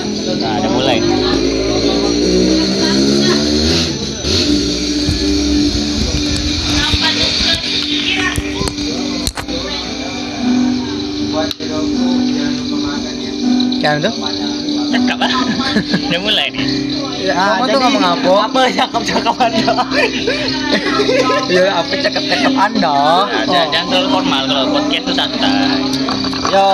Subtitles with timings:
[0.00, 0.98] Nah, udah mulai.
[13.80, 14.12] Kan tuh?
[14.90, 15.32] Cakap lah.
[16.08, 16.68] udah mulai nih.
[17.20, 18.32] Kamu tuh ngomong apa?
[18.48, 19.72] Apa cakap-cakap anda?
[21.50, 22.96] Ya apa cakap-cakap anda?
[23.28, 26.29] Nah, jangan, jangan terlalu formal kalau podcast itu santai.
[26.50, 26.66] Yo,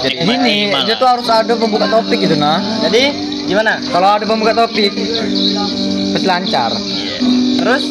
[0.00, 2.64] Jadi Gini, maksimal dia tuh harus ada pembuka topik gitu nah.
[2.80, 3.12] jadi
[3.44, 3.76] gimana?
[3.92, 4.92] Kalau ada pembuka topik,
[6.12, 6.72] pasti lancar.
[6.72, 7.16] Iya.
[7.60, 7.84] Terus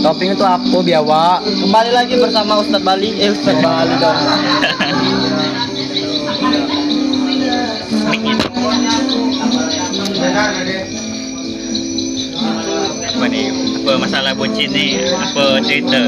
[0.00, 1.44] Topik itu apa biawa?
[1.44, 3.20] kembali lagi bersama Ustadz Bali.
[3.20, 4.16] Eh Ustadz Bali dong.
[13.20, 13.69] Mic itu.
[13.90, 15.02] Apa masalah bucin nih?
[15.10, 15.98] Apa cerita?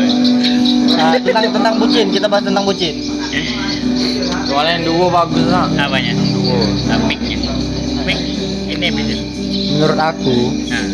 [0.95, 2.95] Nah, tentang tentang bucin, kita bahas tentang bucin.
[4.47, 5.67] Soalnya yang dua bagus lah.
[5.67, 6.15] Apanya?
[6.95, 7.43] Ah, mic-nya.
[8.07, 8.23] Mic
[8.71, 9.19] ini bisa.
[9.74, 10.87] Menurut aku, Nah,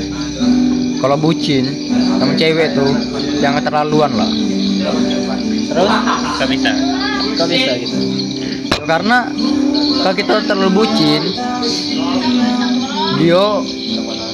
[1.04, 2.88] kalau bucin sama cewek tuh
[3.36, 4.30] jangan terlaluan lah.
[5.68, 5.92] Terus
[6.40, 6.72] kok bisa?
[7.36, 7.96] kok bisa gitu?
[8.88, 9.28] Karena
[10.08, 11.20] kalau kita terlalu bucin,
[13.20, 13.44] dia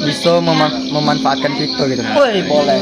[0.05, 2.03] bisa mema- memanfaatkan kita gitu.
[2.13, 2.79] Woi, boleh.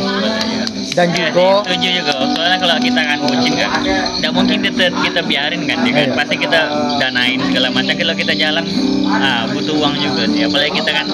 [0.92, 2.12] Dan Ya, juga setuju juga.
[2.37, 3.70] Soalnya kalau kita kan bucin kan,
[4.12, 6.05] tidak mungkin kita kita biarin kan, ya kan?
[6.05, 6.17] Iya.
[6.19, 6.61] Pasti kita
[6.98, 7.95] danain segala macam.
[7.95, 8.64] Kalau kita jalan,
[9.09, 10.45] ah butuh uang juga sih.
[10.45, 11.06] Apalagi kita kan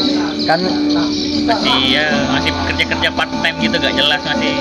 [0.44, 0.60] kan
[1.44, 4.54] masih ya masih kerja kerja part time gitu, gak jelas masih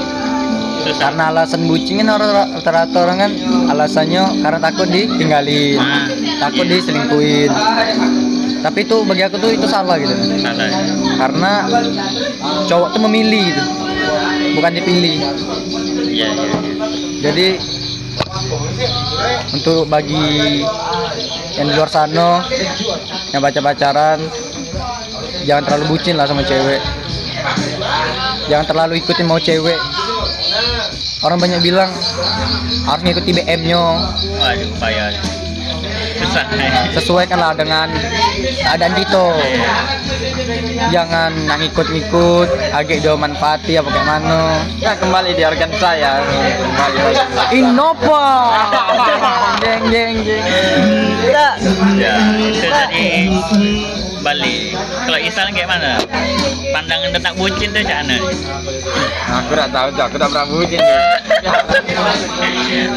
[0.86, 1.10] susah.
[1.10, 3.32] karena alasan bucin kan orang rata-rata orang kan
[3.68, 6.06] alasannya karena takut ditinggalin, Ah.
[6.40, 7.52] takut diselingkuhin.
[8.64, 10.16] Tapi itu bagi aku tuh itu salah gitu.
[10.42, 10.70] Salah.
[11.18, 11.52] Karena
[12.68, 13.64] cowok tuh memilih gitu.
[14.58, 15.18] Bukan dipilih.
[16.08, 16.60] Iya, iya, iya.
[17.18, 17.48] Jadi
[19.54, 20.62] untuk bagi
[21.58, 22.46] yang di luar sana
[23.34, 24.20] yang baca pacaran
[25.46, 26.82] jangan terlalu bucin lah sama cewek
[28.46, 29.78] jangan terlalu ikutin mau cewek
[31.26, 31.90] orang banyak bilang
[32.86, 33.84] harus ngikuti BM nya
[34.38, 35.37] Waduh, payah.
[36.94, 37.88] Sesuaikanlah dengan
[38.64, 39.26] keadaan kita
[40.88, 44.40] jangan nang ikut-ikut agak dia manfaati apa kayak mana
[44.80, 46.22] Ya kembali di organ saya.
[46.24, 46.98] Kembali.
[47.58, 48.28] Innova
[49.60, 50.48] jeng jeng jeng
[51.28, 51.48] Ya,
[52.00, 53.10] ya, itu tadi
[54.24, 54.76] balik.
[54.78, 56.00] Kalau Isal kayak mana?
[56.72, 58.18] Pandangan tentang bucin tuh mana?
[59.28, 60.80] aku udah tahu aku udah pernah bucin.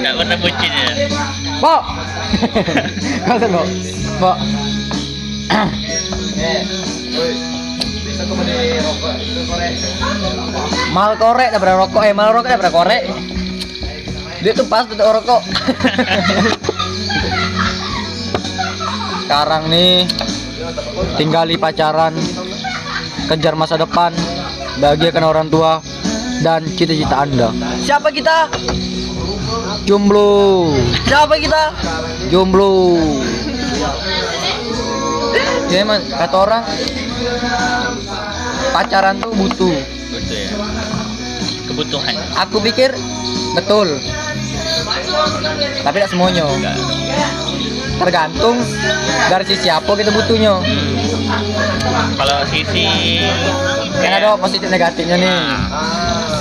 [0.00, 0.90] Gak pernah bucin ya?
[1.60, 1.82] Pok.
[4.16, 4.36] Pok.
[10.90, 13.02] Mal korek daripada rokok, eh mal rokok daripada korek.
[14.40, 15.42] Dia tuh pas tuh rokok.
[19.28, 20.08] Sekarang nih
[21.20, 22.16] tinggali pacaran,
[23.28, 24.10] kejar masa depan,
[24.80, 25.78] bahagiakan orang tua
[26.40, 27.52] dan cita-cita Anda.
[27.84, 28.48] Siapa kita?
[29.84, 30.70] Jomblo.
[31.08, 31.62] Siapa kita?
[32.30, 32.94] jomblo
[35.66, 36.62] ya emang kata orang
[38.70, 39.74] pacaran tuh butuh
[40.10, 40.50] Betul ya.
[41.66, 42.14] Kebutuhan.
[42.38, 42.90] aku pikir
[43.54, 43.98] betul
[45.82, 46.76] tapi tidak semuanya Enggak.
[47.98, 48.62] tergantung
[49.26, 50.54] dari sisi apa kita butuhnya
[52.14, 52.86] Kalau sisi
[53.96, 55.58] kan ada positif negatifnya nih Nah,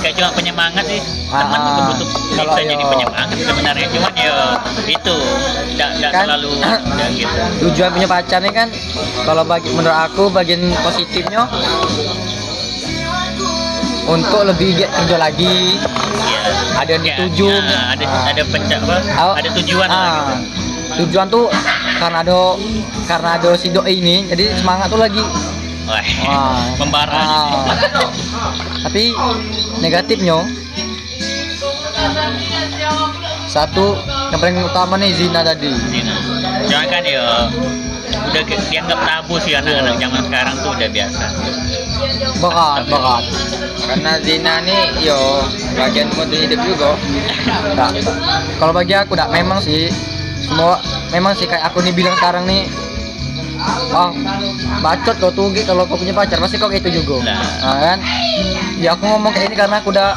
[0.00, 4.12] kayak cuma penyemangat sih Ah, teman itu butuh kalau bisa jadi yo- penyemangat sebenarnya cuman
[4.14, 4.34] ya
[4.88, 5.16] itu
[5.70, 6.24] tidak tidak Kan?
[6.26, 6.50] terlalu
[7.18, 8.68] gitu tujuan punya pacar nih kan
[9.22, 11.46] kalau bagi menurut aku bagian positifnya
[14.06, 15.78] untuk lebih giat kerja lagi
[16.10, 16.40] Iya.
[16.76, 17.48] Ada yang Ya, dituju.
[17.60, 18.22] nah, ada Ah.
[18.26, 20.34] ada penca apa Oh, ada tujuan lah ah, gitu.
[21.00, 21.46] tujuan tuh
[21.96, 22.38] karena ada
[23.04, 25.22] karena ada si doi ini jadi semangat tuh lagi
[25.90, 27.66] Wah, membara Ah.
[28.86, 29.10] tapi
[29.82, 30.38] negatifnya
[33.50, 33.98] satu
[34.30, 36.14] yang paling utama nih zina tadi Zina.
[36.70, 37.50] Jangan kan ya
[38.30, 41.24] udah dianggap tabu sih anak-anak zaman sekarang tuh udah biasa.
[42.40, 43.22] bakat bakat
[43.90, 45.42] Karena zina nih yo
[45.74, 46.94] bagian mood hidup juga.
[47.74, 47.90] Nggak.
[48.62, 49.90] kalau bagi aku dak memang sih
[50.46, 50.78] semua
[51.10, 52.70] memang sih kayak aku nih bilang sekarang nih
[53.90, 54.10] Oh,
[54.80, 57.26] bacot kau tuh kalau kau punya pacar pasti kau kayak itu juga.
[57.26, 57.38] Nah.
[57.60, 57.98] Nah, kan?
[58.80, 60.16] Ya aku ngomong kayak ini karena aku udah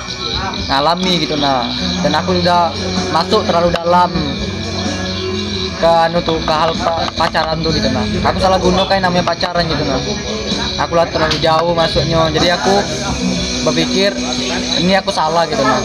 [0.70, 1.68] ngalami gitu nah.
[2.00, 2.72] Dan aku udah
[3.12, 4.12] masuk terlalu dalam
[5.84, 8.06] ke anu tuh ke hal pa- pacaran tuh gitu nah.
[8.32, 10.00] Aku salah guna kayak namanya pacaran gitu nah.
[10.88, 12.30] Aku lah terlalu jauh masuknya.
[12.32, 12.74] Jadi aku
[13.68, 14.12] berpikir
[14.80, 15.82] ini aku salah gitu nah.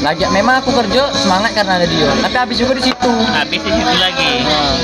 [0.00, 3.12] Lagi memang aku kerja semangat karena ada dia, tapi habis juga di situ.
[3.30, 4.32] Habis di situ lagi.
[4.42, 4.74] Nah,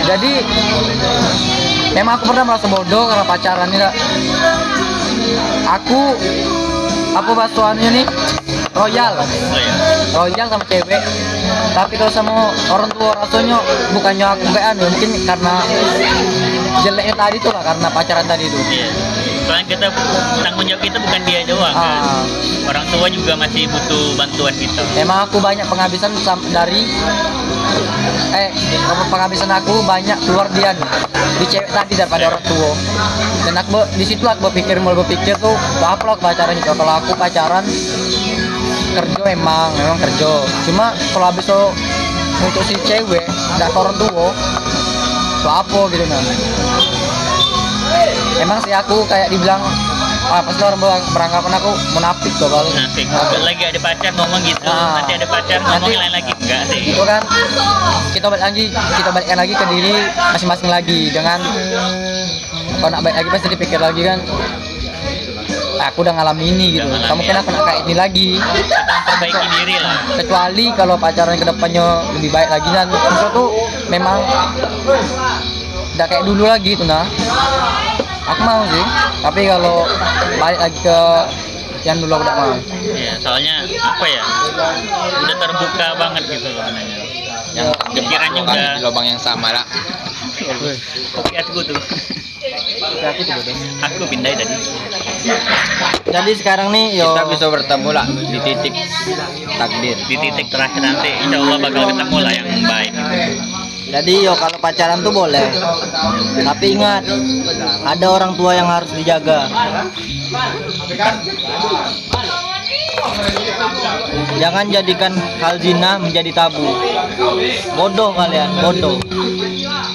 [0.00, 0.32] jadi
[1.92, 3.88] memang aku pernah merasa bodoh karena pacaran ini
[5.68, 6.00] aku
[7.12, 8.06] apa bahasuannya nih
[8.72, 9.12] royal.
[10.16, 11.02] Royal sama cewek.
[11.72, 12.32] Tapi kalau sama
[12.72, 13.56] orang tua rasanya
[13.92, 15.54] bukannya aku kayak anu mungkin karena
[16.84, 18.88] jeleknya tadi tuh lah karena pacaran tadi itu Iya.
[19.46, 19.86] Soalnya kita
[20.42, 22.00] tanggung jawab kita bukan dia doang kan.
[22.02, 22.22] ah,
[22.68, 24.82] Orang tua juga masih butuh bantuan kita.
[24.96, 26.14] emang aku banyak penghabisan
[26.54, 26.86] dari
[28.32, 28.48] eh
[29.12, 30.88] penghabisan aku banyak keluar dia nih,
[31.42, 32.70] di cewek tadi daripada orang tua.
[33.44, 35.52] Dan aku di situ aku berpikir mulai berpikir tuh
[35.82, 36.72] "Wah, apa lah aku pacaran itu.
[36.72, 37.64] Kalau aku pacaran
[38.92, 40.30] kerja emang memang kerja.
[40.64, 41.72] Cuma kalau habis tuh
[42.42, 43.24] untuk si cewek
[43.58, 44.28] ke orang tua
[45.42, 46.22] apa gitu nah
[48.42, 49.62] emang sih aku kayak dibilang
[50.24, 53.04] ah pasti orang berang- beranggapan aku munafik tuh kalau Nafik.
[53.38, 54.96] Lagi ada pacar ngomong gitu, Ah.
[54.96, 56.80] nanti ada pacar ngomong Nanti- lain lagi enggak sih.
[56.88, 57.20] itu kan
[58.12, 59.94] kita balik lagi kita balikkan lagi ke diri
[60.32, 61.38] masing-masing lagi dengan
[62.74, 64.18] kalau nak balik lagi pasti dipikir lagi kan
[65.74, 67.08] "Ah, aku udah ngalamin ini gitu Udah ngalamin.
[67.08, 69.96] kamu kena aku nak kayak ini lagi Kita memperbaiki diri lah.
[70.14, 73.48] kecuali kalau pacaran ke depannya lebih baik lagi dan itu tuh
[73.88, 74.16] memang
[75.92, 77.04] udah kayak dulu lagi tuh nah
[78.24, 78.84] aku mau sih
[79.20, 79.86] tapi kalau
[80.36, 80.98] balik lagi ke
[81.82, 82.54] yang dulu aku udah mau
[82.92, 84.22] Iya, soalnya apa ya?
[85.18, 86.96] Udah terbuka banget gitu loh nanya.
[87.52, 89.66] yang Pikirannya lubang, udah- lubang yang sama lah
[91.12, 91.74] Kopi aku tuh.
[93.02, 93.54] aku tuh.
[93.82, 94.54] Aku pindah tadi.
[96.04, 98.74] jadi sekarang nih yo kita bisa bertemu lah di titik
[99.52, 102.92] takdir Di titik terakhir nanti insya Allah bakal ketemu lah yang baik.
[103.88, 105.50] Jadi yo kalau pacaran tuh boleh.
[106.44, 107.02] Tapi ingat,
[107.82, 109.50] ada orang tua yang harus dijaga.
[114.38, 115.12] Jangan jadikan
[115.42, 116.66] hal zina menjadi tabu.
[117.74, 118.96] Bodoh kalian, bodoh.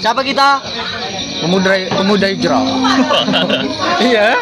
[0.03, 0.61] Siapa kita?
[1.41, 2.63] Pemuda pemuda hijrah.
[4.09, 4.35] iya.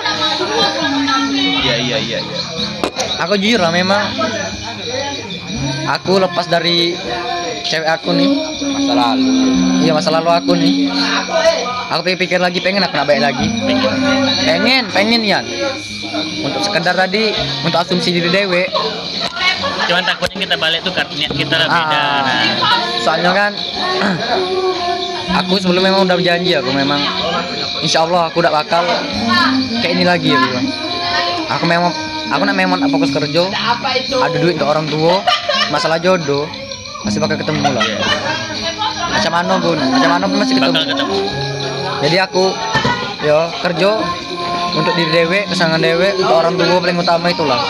[1.65, 2.19] Iya iya iya.
[2.19, 2.19] iya.
[3.23, 4.03] Aku jujur lah memang
[5.87, 6.95] aku lepas dari
[7.65, 8.29] cewek aku nih
[8.71, 9.29] masa lalu
[9.85, 10.89] Iya masa lalu aku nih.
[11.93, 13.45] Aku pikir lagi pengen aku nak baik lagi.
[14.41, 15.45] Pengen, pengen ya.
[16.41, 17.29] Untuk sekedar tadi
[17.61, 18.65] untuk asumsi diri dewe.
[19.85, 21.97] Cuman takutnya kita balik tuh karena niat kita lah beda.
[22.01, 22.43] Ah, Nah,
[23.05, 23.51] soalnya kan
[25.45, 26.97] aku sebelum memang udah berjanji aku memang
[27.85, 28.81] insya Allah aku udah bakal
[29.85, 30.59] kayak ini lagi ya gitu.
[31.53, 31.93] Aku memang
[32.33, 33.45] aku nak memang fokus kerja,
[34.17, 35.21] ada duit untuk orang tua,
[35.69, 36.49] masalah jodoh
[37.05, 37.85] masih bakal ketemu lah.
[39.13, 40.81] Macam mana pun, macam mana pun masih ketemu.
[42.03, 42.51] jadi aku
[43.23, 43.91] yo kerja
[44.75, 47.61] untuk diri dewe kesenangan dewe untuk orang tua paling utama itulah.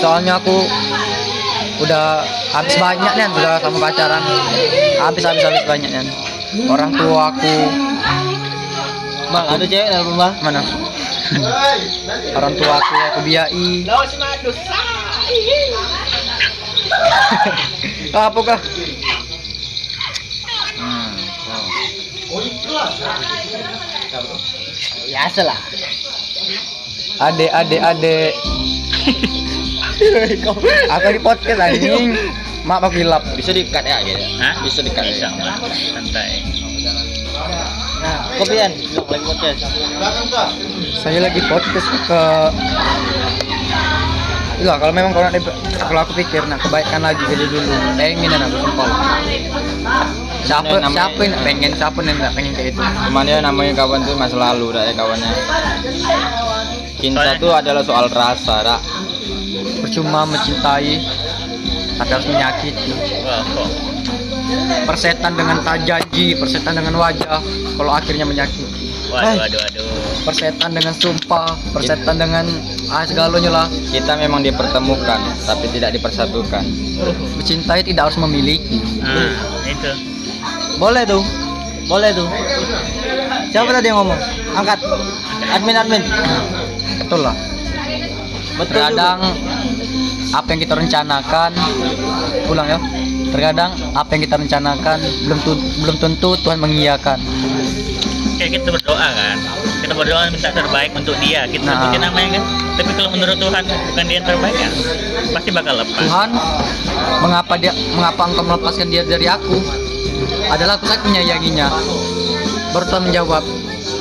[0.00, 0.64] Soalnya aku
[1.80, 4.20] udah habis banyak nih udah sama pacaran
[5.00, 6.12] habis habis habis banyak nih
[6.66, 7.56] orang tua aku.
[9.30, 10.34] Bang, ada cewek dalam rumah.
[10.42, 10.58] mana?
[12.34, 13.86] Orang tua aku aku biayai
[18.26, 18.60] apa kah
[20.78, 21.12] hmm.
[25.10, 25.58] Biasa lah.
[27.20, 28.16] ade ade ade
[30.94, 32.16] aku di podcast anjing
[32.64, 34.54] maaf aku hilap bisa dikat ya gitu Hah?
[34.64, 35.52] bisa dikat Bisa, ya
[35.92, 36.40] santai.
[38.00, 39.60] Nah, kopian, lagi podcast.
[41.04, 42.22] saya lagi podcast ke
[44.60, 45.28] Iya, kalau memang kalau
[45.80, 47.72] kalau aku pikir nah kebaikan lagi jadi dulu.
[47.96, 48.88] Pengen aku sumpah
[50.44, 53.72] siapa Nah, namanya- siapa yang pengen siapa yang nggak pengen kayak itu cuman ya namanya
[53.76, 55.30] kawan tuh masa lalu dah ya kawannya.
[57.00, 58.80] Cinta Soalnya- tuh adalah soal rasa dak
[59.80, 60.94] percuma mencintai
[61.96, 62.92] tapi harus menyakiti.
[64.84, 67.38] Persetan dengan tak janji persetan dengan wajah
[67.78, 68.69] kalau akhirnya menyakiti
[69.10, 69.84] Waduh, waduh, waduh.
[70.22, 72.44] persetan dengan sumpah persetan dengan
[72.88, 76.62] ah segalanya lah kita memang dipertemukan tapi tidak dipersatukan
[77.34, 79.32] mencintai tidak harus memiliki Nah,
[79.64, 79.92] itu.
[80.76, 81.24] Boleh tuh.
[81.84, 82.28] Boleh tuh.
[83.48, 84.18] Siapa tadi yang ngomong?
[84.54, 84.78] Angkat.
[85.50, 86.02] Admin admin.
[87.00, 87.34] betul lah
[88.54, 88.70] Betul.
[88.70, 89.18] terkadang
[90.30, 91.50] apa yang kita rencanakan
[92.44, 92.78] pulang ya
[93.26, 97.18] terkadang apa yang kita rencanakan belum tu- belum tentu Tuhan mengiyakan
[98.40, 99.36] Kayak kita berdoa kan.
[99.84, 101.44] Kita berdoa minta terbaik untuk dia.
[101.44, 101.76] Kita Nah.
[101.76, 102.44] sebutin namanya kan.
[102.80, 104.72] Tapi kalau menurut Tuhan bukan dia yang terbaik kan,
[105.30, 106.00] pasti bakal lepas.
[106.00, 106.30] Tuhan
[107.20, 109.60] mengapa dia mengapa engkau melepaskan dia dari aku
[110.48, 111.68] adalah aku sangat menyayanginya
[112.70, 113.42] baru Tuhan menjawab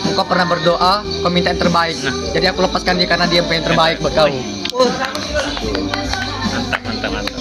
[0.06, 2.16] engkau pernah berdoa kau minta yang terbaik Nah.
[2.32, 4.28] jadi aku lepaskan dia karena dia yang terbaik buat kau
[6.50, 7.36] Mantap, mantap, mantap.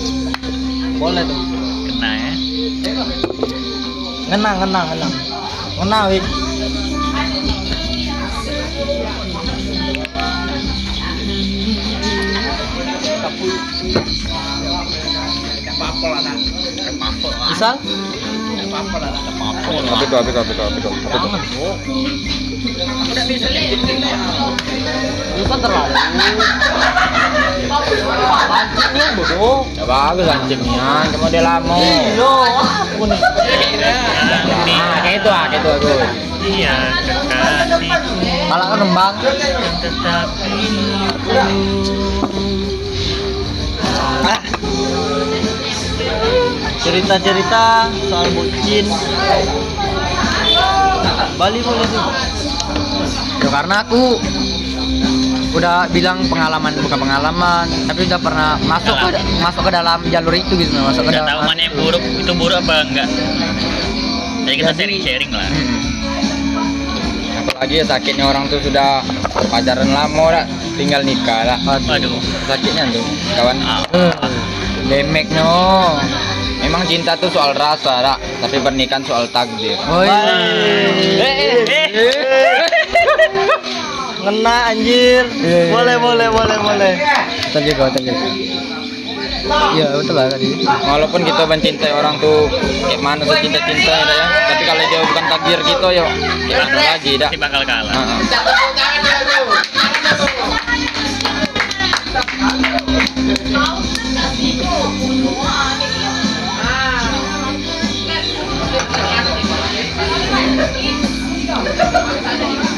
[0.97, 1.39] boleh tuh.
[1.89, 2.33] Kena ya.
[4.29, 5.09] Ngena, ngena, ngena.
[5.79, 5.99] Ngena,
[17.49, 17.75] Misal?
[19.89, 20.91] Itu, itu, itu, itu?
[25.39, 25.55] Itu?
[25.59, 25.95] Terlalu.
[29.19, 29.67] Bodoh.
[29.75, 31.77] Ya bagus anjingnya, cuma dia lama.
[31.81, 32.33] Iya,
[32.85, 33.21] aku nih.
[34.79, 35.91] Ah, kayak itu, ah, kayak itu, aku.
[36.49, 36.75] Iya,
[38.49, 38.81] Malah kan
[39.83, 40.57] tetapi
[46.89, 48.89] Cerita-cerita soal bucin.
[51.37, 52.09] Bali boleh tuh.
[53.45, 54.17] Ya karena aku
[55.53, 60.57] udah bilang pengalaman bukan pengalaman, tapi udah pernah masuk ke masuk ke dalam jalur itu
[60.57, 61.45] gitu, masuk ke nggak dalam.
[61.45, 63.09] tahu mana yang buruk itu buruk apa enggak.
[64.49, 65.45] Jadi kita sharing-sharing lah.
[65.45, 65.79] Hmm.
[67.45, 69.05] Apalagi ya sakitnya orang tuh sudah
[69.53, 70.45] pacaran lama dah,
[70.81, 71.61] tinggal nikah lah.
[71.69, 72.17] Waduh.
[72.49, 73.05] Sakitnya tuh,
[73.37, 73.61] kawan.
[73.61, 73.85] Ah,
[74.89, 76.01] Demek no.
[76.59, 78.19] Memang cinta tuh soal rasa, dak.
[78.43, 79.79] tapi pernikahan soal takdir.
[79.87, 80.09] Woi.
[80.09, 81.59] eh, eh.
[84.19, 85.25] Ngena anjir.
[85.41, 86.03] Iya, iya, Boleh, iya.
[86.03, 86.93] boleh, boleh, boleh.
[87.49, 88.29] Betul juga, betul juga.
[89.49, 90.49] Iya betul lah tadi.
[90.67, 92.53] Walaupun kita mencintai orang tuh
[92.85, 94.25] kayak mana tuh cinta-cinta ya, ya.
[94.53, 96.05] Tapi kalau dia bukan takdir kita ya,
[96.45, 97.31] ya mana lagi, dak.
[97.33, 97.95] Pasti bakal kalah.
[97.97, 98.21] Heeh.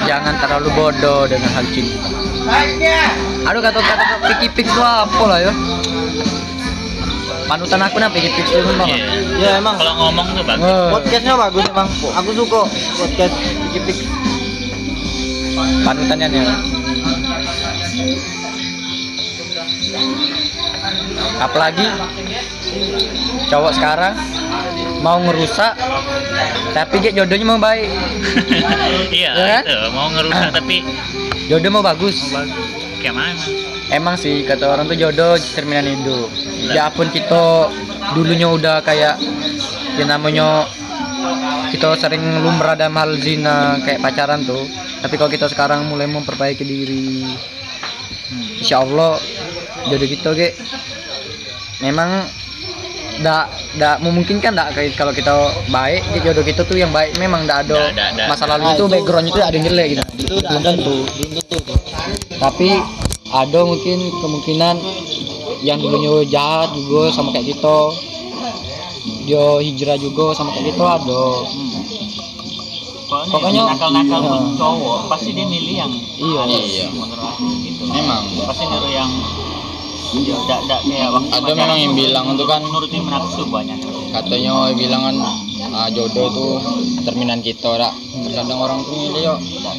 [0.07, 1.99] Jangan terlalu bodoh dengan hal cinta.
[3.47, 5.53] Aduh kata-kata piki pik itu apa lah ya?
[7.47, 8.89] Panutan aku nah piki pik itu memang.
[8.91, 9.07] Iya.
[9.39, 9.77] Ya emang.
[9.79, 10.67] Kalau ngomong tuh bagus.
[10.67, 11.89] Eh, Podcastnya bagus emang.
[11.91, 12.61] Aku suka
[12.99, 13.35] podcast
[13.75, 13.99] Pik
[15.85, 16.43] panutannya nih.
[21.41, 21.87] Apalagi
[23.49, 24.15] cowok sekarang
[25.01, 25.73] mau ngerusak
[26.71, 27.89] tapi dia jodohnya mau baik.
[29.11, 29.63] Iya, Ya kan?
[29.67, 29.79] itu.
[29.91, 30.77] Mau ngerusak tapi
[31.49, 32.17] jodoh mau bagus.
[32.31, 32.59] mau bagus.
[33.01, 33.45] Kayak mana?
[33.91, 36.31] emang sih kata orang tuh jodoh cerminan hidup.
[36.71, 37.73] Ya pun kita
[38.15, 39.19] dulunya udah kayak
[39.99, 40.69] ya namanya
[41.71, 44.63] kita sering lumrah dalam hal zina kayak pacaran tuh.
[45.01, 47.25] Tapi kalau kita sekarang mulai memperbaiki diri
[48.61, 49.19] insya Allah
[49.89, 50.49] jodoh kita ge
[51.81, 52.29] memang
[53.21, 53.45] ndak
[53.77, 55.33] ndak memungkinkan ndak kayak kalau kita
[55.69, 58.27] baik ge, jodoh kita tuh yang baik memang ndak ada ndak.
[58.27, 60.37] masa lalu Nah, itu itu- backgroundnya tuh ada yang jelek gitu Itu.
[60.41, 60.97] Belum tentu
[61.61, 61.79] tuh.
[62.39, 62.69] tapi
[63.31, 64.77] ada mungkin kemungkinan
[65.61, 67.79] yang dulunya jahat juga sama kayak gitu
[69.23, 71.25] dia hijrah juga sama kayak gitu ada
[73.11, 74.55] Pokoknya- nakal-nakal Iya.
[74.55, 76.43] cowok pasti dia milih yang Iya.
[76.47, 76.87] Iya.
[77.61, 77.83] gitu.
[77.85, 78.23] Memang.
[78.47, 79.11] Pasti nyuruh yang
[80.11, 83.79] dak dak kayak waktu Ada memang yang bilang itu kan nurutin nafsu banyak.
[84.11, 85.17] katanya bilang kan
[85.71, 86.47] ah, jodoh itu
[87.01, 89.35] cerminan kita dak terkadang orang tuh milih yo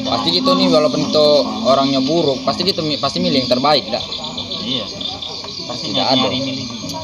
[0.08, 1.26] pasti gitu nih walaupun itu
[1.62, 4.04] orangnya buruk pasti gitu pasti milih yang terbaik dak
[4.62, 4.86] Iya.
[5.66, 6.28] Pasti Tidak ada.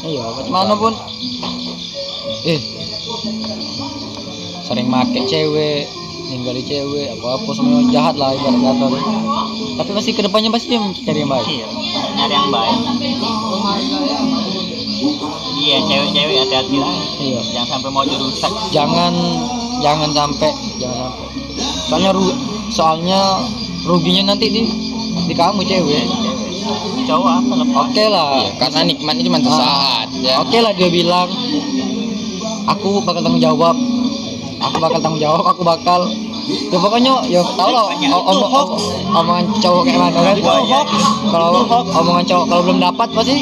[0.05, 0.93] iya mana pun.
[2.46, 2.62] Eh.
[4.62, 5.89] Sering make cewek
[6.25, 8.86] ninggalin cewek apa apa semua jahat lah ibarat kata
[9.77, 11.67] tapi pasti ke depannya pasti dia mencari yang baik Iya.
[12.17, 12.77] Nyari yang baik.
[15.57, 16.93] Iya, cewek-cewek hati-hati lah.
[17.17, 18.51] iya Jangan sampai mau dirusak.
[18.69, 19.13] jangan
[19.77, 21.27] jangan sampai jangan sampai
[21.86, 22.24] soalnya ru
[22.67, 23.21] soalnya
[23.83, 24.62] ruginya nanti di
[25.24, 26.05] di kamu cewek
[27.05, 27.77] Cowok apa lepas?
[27.86, 31.29] oke lah Iya, karena nikmatnya cuma sesaat ya oke lah dia bilang
[32.65, 33.75] aku bakal tanggung jawab
[34.57, 36.07] aku bakal tanggung jawab aku bakal.
[36.47, 38.71] Ya pokoknya ya tau lah om- om-
[39.11, 40.35] omongan cowok kayak mana kan
[41.27, 43.37] kalau omongan cowok kalau belum dapat pasti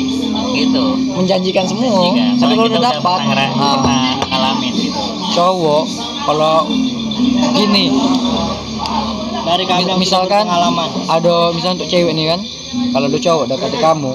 [0.55, 0.85] Gitu.
[1.13, 2.15] menjanjikan semua.
[2.15, 5.01] Jika, tapi kalau udah dapat pernah, ah, pernah ngalamin gitu.
[5.31, 5.83] cowok
[6.25, 6.65] kalau
[7.53, 7.85] gini.
[9.45, 10.89] Dari kami misalkan pengalaman.
[11.05, 12.41] ada misalnya untuk cewek nih kan
[12.89, 14.13] kalau ada cowok dekati kamu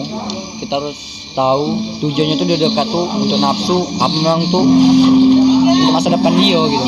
[0.59, 6.09] kita harus tahu tujuannya tuh dia dekat tuh untuk nafsu apa memang tuh untuk masa
[6.13, 6.87] depan dia gitu.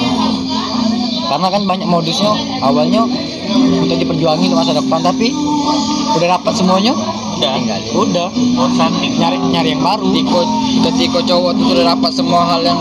[1.33, 3.09] Karena kan banyak modusnya awalnya
[3.57, 5.33] untuk diperjuangin untuk masa depan tapi
[6.13, 6.93] udah dapat semuanya
[7.43, 7.59] Udah.
[7.99, 10.15] udah Bosan nyari nyari yang baru.
[10.15, 10.41] Ketika
[10.87, 12.79] ketika cowok tuh sudah dapat semua hal yang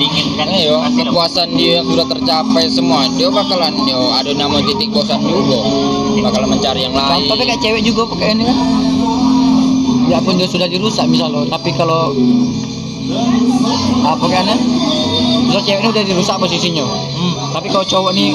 [0.00, 0.48] Diinginkan.
[0.48, 1.12] Dong.
[1.12, 5.60] kepuasan dia yang sudah tercapai semua, dia bakalan yo ada nama titik bosan juga,
[6.24, 7.28] bakalan mencari yang lain.
[7.28, 8.56] contohnya kayak cewek juga pakai ini kan
[10.10, 12.10] ya pun dia sudah dirusak misalnya tapi kalau
[14.02, 14.46] apa kan
[15.46, 17.34] misal cewek ini udah dirusak posisinya Hmm.
[17.52, 18.32] tapi kalau cowok nih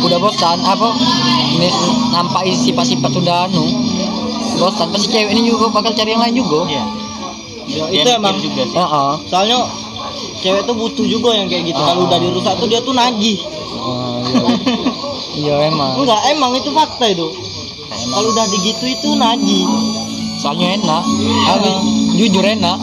[0.00, 0.88] udah bosan apa
[1.54, 1.68] nih,
[2.10, 3.64] nampak sifat-sifat udah anu
[4.56, 6.84] bosan pasti cewek ini juga bakal cari yang lain juga Iya.
[7.70, 8.74] Ya, Dia itu emang juga sih.
[8.74, 9.10] Heeh.
[9.30, 9.58] soalnya
[10.42, 11.78] cewek tuh butuh juga yang kayak gitu.
[11.78, 12.06] Kalau Ah.
[12.10, 13.38] udah dirusak tuh dia tuh nagih.
[13.78, 14.48] Oh, iya.
[15.46, 17.30] iya emang Enggak, emang itu fakta itu.
[17.86, 19.62] Kalau udah digitu itu nagih.
[20.40, 21.02] Soalnya enak.
[21.52, 21.72] Aku,
[22.16, 22.78] jujur enak.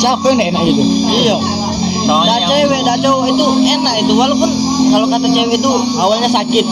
[0.00, 0.82] Siapa yang enak gitu?
[1.12, 1.36] Iya.
[2.08, 4.12] Soalnya Dak cewek, dak cowok itu enak itu.
[4.16, 4.50] Walaupun
[4.88, 6.64] kalau kata cewek itu awalnya sakit.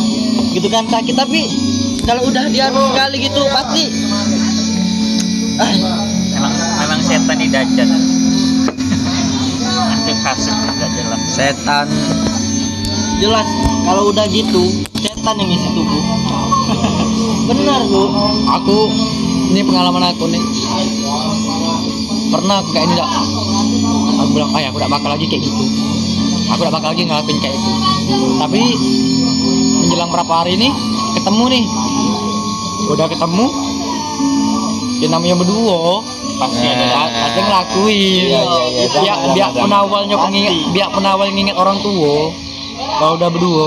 [0.57, 1.13] Gitu kan sakit.
[1.13, 1.45] Tapi
[2.09, 3.85] kalau udah dianu sekali gitu pasti
[5.61, 5.73] ah,
[6.33, 7.89] memang memang setan di dajjal.
[11.29, 11.87] Setan.
[13.21, 13.49] Jelas
[13.85, 14.65] kalau udah gitu
[14.97, 16.05] setan yang isi tubuh.
[17.53, 18.03] Benar bu.
[18.57, 18.89] Aku
[19.53, 20.43] ini pengalaman aku nih.
[22.27, 23.11] Pernah aku kayak ini dak
[24.17, 25.65] aku bilang ayah aku gak bakal lagi kayak gitu.
[26.55, 27.71] Aku gak bakal lagi ngelakuin kayak itu
[28.37, 28.63] tapi
[29.83, 30.69] menjelang berapa hari ini
[31.19, 31.65] ketemu nih.
[32.91, 33.47] Udah ketemu
[35.03, 36.03] ya namanya berdua.
[36.37, 36.85] Pasti ada.
[36.85, 38.29] ada ada ngelakuin.
[38.29, 38.85] Iya, iya, iya.
[38.93, 39.63] Sama, biar sama, biar sama.
[39.65, 42.29] penawalnya pengingat biar penawal nginget orang tua.
[42.77, 43.67] Kalau udah berdua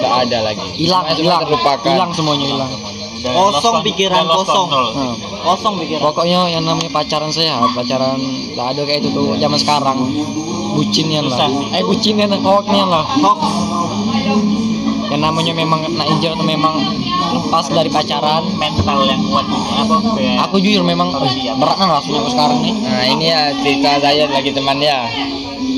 [0.00, 0.68] Nggak ada lagi.
[0.80, 1.44] hilang hilang.
[1.84, 4.68] hilang semuanya hilang Udah Kosong lost pikiran, udah kosong.
[4.68, 5.14] Nah.
[5.46, 8.18] kosong pikiran Pokoknya yang namanya pacaran sehat, pacaran
[8.52, 9.98] gak ada kayak itu tuh zaman sekarang.
[10.76, 11.48] Bucinnya lah.
[11.72, 13.04] Eh bucinnya hoaxnya lah.
[13.24, 13.40] hoax
[15.06, 16.74] Yang namanya memang kena injil atau memang
[17.40, 18.42] lepas dari pacaran.
[18.58, 21.14] mental yang kuat apa kayak Aku jujur memang
[21.56, 22.74] berat lah rasanya aku sekarang nih.
[22.84, 25.06] Nah ini ya cerita saya lagi teman ya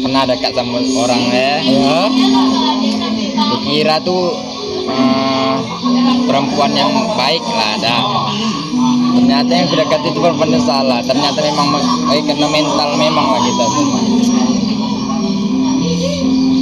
[0.03, 1.55] pernah dekat sama orang ya.
[1.61, 1.99] Ya.
[3.53, 4.33] Dikira tuh
[4.89, 5.38] eh,
[6.27, 8.03] perempuan yang baik lah dah.
[9.19, 11.01] Ternyata yang dekat itu perempuan yang salah.
[11.03, 11.67] Ternyata memang
[12.13, 13.65] eh, karena mental memang lah kita.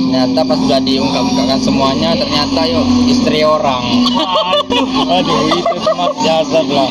[0.06, 3.84] Ternyata pas sudah diungkap-ungkapkan semuanya ternyata yuk istri orang.
[5.12, 6.88] Aduh itu cuma jasad lah.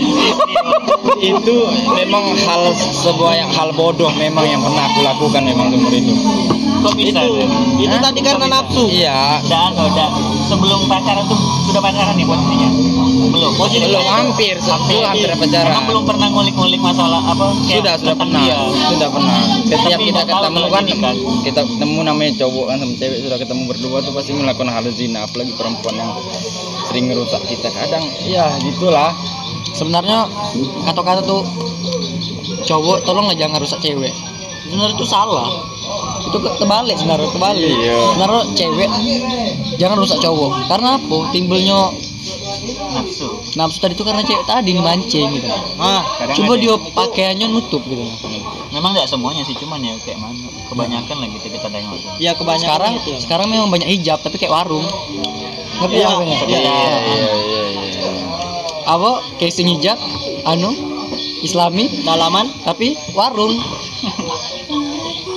[1.15, 1.55] itu
[1.95, 6.17] memang hal sebuah yang hal bodoh memang yang pernah aku lakukan memang seumur hidup.
[6.85, 7.47] Kok bisa itu tuh?
[7.81, 8.01] itu Hah?
[8.05, 10.07] tadi karena nafsu Iya, udah udah
[10.45, 12.69] sebelum pacaran tuh sudah pacaran nih posisinya
[13.25, 15.71] belum posisinya belum hampir, hampir, hampir pacaran.
[15.73, 18.57] Emang belum pernah ngulik-ngulik masalah apa kayak Sudah, sudah pernah, dia.
[18.93, 19.37] sudah pernah.
[19.65, 21.15] Setiap Tapi kita ketemu kan, kan.
[21.43, 25.19] kita ketemu namanya cowok kan sama cewek sudah ketemu berdua tuh pasti melakukan hal zina,
[25.27, 26.11] apalagi perempuan yang
[26.87, 27.67] sering ngerusak kita.
[27.73, 29.11] Kadang, ya gitulah.
[29.75, 30.29] Sebenarnya
[30.87, 31.43] kata-kata tuh
[32.63, 34.13] cowok tolong jangan rusak cewek.
[34.63, 35.49] Sebenarnya itu salah.
[36.25, 37.75] Itu ke- kebalik sebenarnya kebalik.
[37.75, 37.97] Iya.
[38.09, 38.89] Sebenarnya cewek
[39.75, 40.51] jangan rusak cowok.
[40.67, 41.17] Karena apa?
[41.29, 41.79] Timbulnya
[42.91, 45.45] nafsu nafsu tadi itu karena cewek tadi mancing gitu.
[45.77, 48.01] ah Coba dia pakaiannya nutup gitu.
[48.71, 50.35] memang tidak semuanya sih cuman ya kayak mana
[50.65, 53.19] kebanyakan lah gitu kita tengok tuh ya kebanyakan Sekarang gitu ya.
[53.21, 54.83] sekarang memang banyak hijab tapi kayak warung.
[55.75, 56.33] Ngerti Iya, apa ini?
[56.33, 56.57] iya.
[56.57, 56.75] iya,
[57.37, 58.11] iya, iya.
[58.85, 59.99] Apa casing hijab
[60.43, 60.71] anu
[61.37, 63.53] Islami dalaman tapi warung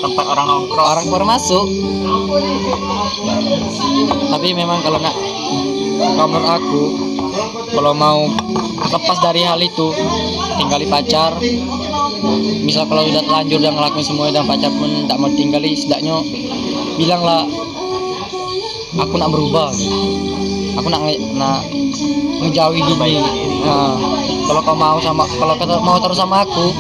[0.03, 0.87] tempat orang nongkrong.
[0.87, 1.67] Orang baru masuk.
[4.29, 5.15] Tapi memang kalau nak
[5.99, 6.83] kalau aku
[7.75, 8.27] kalau mau
[8.89, 9.95] lepas dari hal itu
[10.59, 11.37] tinggali pacar.
[12.67, 16.19] Misal kalau udah terlanjur dan ngelakuin semuanya dan pacar pun tak mau tinggali setidaknya
[16.99, 17.47] bilanglah
[18.99, 19.71] aku nak berubah.
[20.79, 21.03] Aku nak
[21.35, 21.67] nak
[22.39, 23.19] ngejauhi gini
[23.67, 23.99] nah,
[24.47, 26.71] kalau kau mau sama kalau kau mau terus sama aku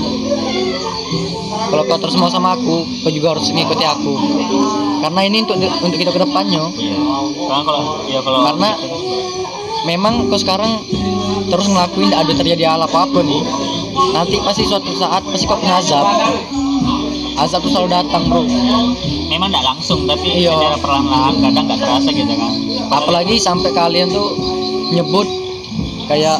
[1.68, 4.14] kalau kau terus mau sama aku kau juga harus mengikuti aku.
[4.98, 6.96] Karena ini untuk untuk kita ke depannya iya
[7.48, 8.70] karena kalau ya kalau karena
[9.86, 10.82] memang kau sekarang
[11.48, 13.42] terus ngelakuin tidak ada terjadi hal apa apa nih.
[14.14, 16.04] Nanti pasti suatu saat pasti kau punya azab.
[17.38, 18.42] Azab itu selalu datang bro.
[19.30, 20.50] Memang tidak langsung tapi Iya.
[20.58, 22.52] secara perlahan-lahan kadang nggak terasa gitu kan.
[22.90, 24.34] Apalagi sampai kalian tuh
[24.90, 25.28] nyebut
[26.08, 26.38] kayak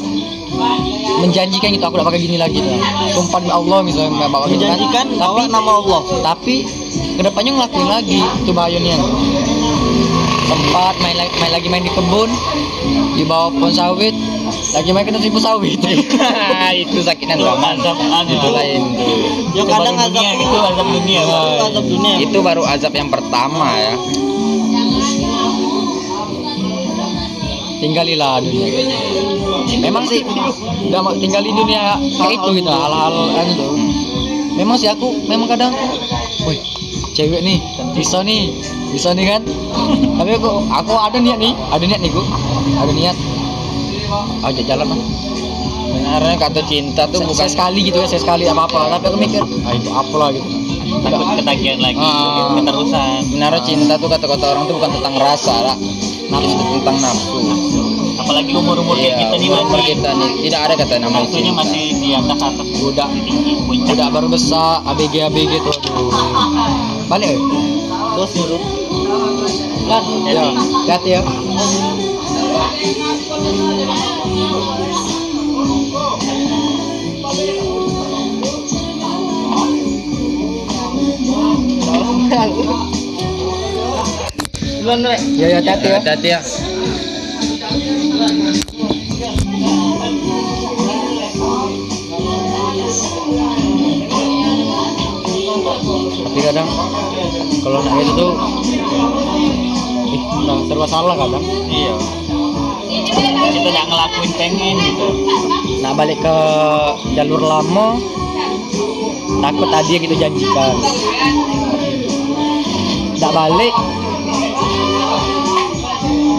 [1.19, 2.79] menjanjikan gitu aku gak pakai gini lagi tuh.
[3.15, 4.77] sumpah demi Allah misalnya nggak bakal gitu kan.
[4.77, 6.01] Menjanjikan tapi bahwa nama Allah.
[6.25, 6.57] tapi
[7.19, 8.97] ke depannya ngelakuin lagi itu bahayanya
[10.49, 12.31] sempat main lagi main lagi main di kebun
[13.19, 14.15] di bawah pohon sawit
[14.73, 15.77] lagi main kena tipu sawit.
[16.89, 18.81] Itu sakitnya azab anu Itu lain.
[18.97, 19.17] Tuh.
[19.53, 20.41] ya Itu kadang azab dunia.
[20.41, 21.21] gitu azab dunia.
[21.21, 22.15] Itu azab dunia.
[22.25, 23.95] Itu baru azab yang pertama ya.
[27.79, 28.85] Tinggalilah dunia
[29.81, 30.23] memang sih
[30.89, 33.73] udah mau tinggali dunia kayak itu gitu hal-hal kan tuh
[34.59, 35.71] memang sih aku memang kadang
[36.43, 36.59] woi
[37.15, 37.59] cewek nih
[37.95, 38.51] bisa nih
[38.89, 39.43] bisa nih kan?
[40.17, 42.25] Tapi aku aku ada niat nih ada niat nih gua
[42.81, 43.17] ada niat.
[44.41, 45.01] Ajak jalan lah
[45.89, 49.43] sebenarnya kata cinta tuh bukan sekali gitu ya saya sekali apa apa tapi aku mikir
[49.45, 50.49] ah itu apalah gitu.
[51.05, 52.57] Takut ketagihan lagi Ah.
[52.57, 53.21] keterusan.
[53.29, 55.77] Sebenarnya cinta tuh kata-kata orang tuh bukan tentang rasa lah
[56.29, 57.39] nafsu tentang nafsu.
[58.19, 60.31] Apalagi umur umur Iya, kita nih umur masih kita nih.
[60.49, 63.09] Tidak ada kata nama nafsunya masih di atas atas puncak.
[63.69, 65.75] Udah baru besar abg abg tuh.
[65.75, 67.41] Aduh balik eh?
[68.15, 68.33] terus
[69.89, 70.45] kan ya.
[70.87, 71.21] Jadi hati ya
[84.79, 85.21] duluan Rek.
[85.35, 85.99] ya ya hati ya.
[86.01, 86.41] Hati ya.
[96.19, 96.69] Tapi kadang
[97.67, 98.33] kalau nak itu tuh
[100.09, 101.45] ih, nah, serba salah kadang.
[101.67, 101.97] Iya.
[103.49, 105.09] Kita nggak ngelakuin pengen gitu.
[105.83, 106.37] Nak balik ke
[107.19, 107.99] jalur lama
[109.43, 110.75] takut tadi yang kita janjikan.
[113.19, 113.75] Tidak balik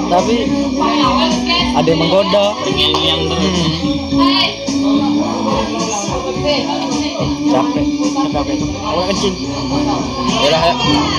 [0.10, 0.50] tapi
[1.78, 3.65] ada yang menggoda hmm.
[7.50, 7.86] capek
[8.34, 9.36] capek aku kencing
[10.43, 10.74] ya.